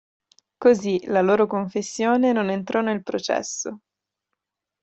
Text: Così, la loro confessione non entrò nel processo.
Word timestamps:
Così, 0.57 0.99
la 1.09 1.21
loro 1.21 1.45
confessione 1.45 2.31
non 2.31 2.49
entrò 2.49 2.81
nel 2.81 3.03
processo. 3.03 3.81